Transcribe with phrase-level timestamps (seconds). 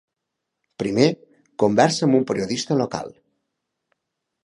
[0.83, 1.09] Primer,
[1.65, 3.17] conversa amb un periodista local.